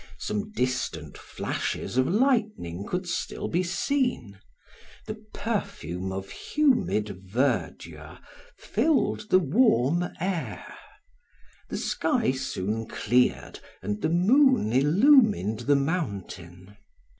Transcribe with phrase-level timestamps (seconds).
[0.17, 4.39] Some distant flashes of lightning could still be seen;
[5.05, 8.17] the perfume of humid verdure
[8.57, 10.65] filled the warm air.
[11.69, 16.77] The sky soon cleared and the moon illumined the mountain.